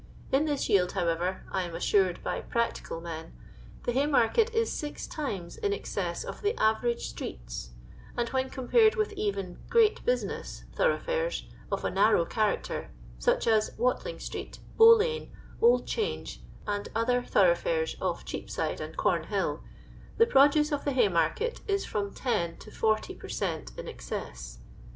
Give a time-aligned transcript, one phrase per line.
[0.31, 3.33] In this yield, how ever, I am assured by practical men,
[3.83, 7.69] the Hay market is six times in excess of the average streets;
[8.17, 12.87] and when compared with even" great business" thoroughfares, of a narrow chanicter,
[13.19, 19.61] such as Watling street, Bow lane, Old change, and other thoroughfares ofif Cheapside and Comhill,
[20.17, 24.57] the produce of the Haymarket is from 10 to 40 per cent in excess.